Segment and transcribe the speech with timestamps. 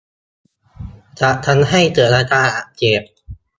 [1.19, 3.03] จะทำให้เกิดอาการอักเสบ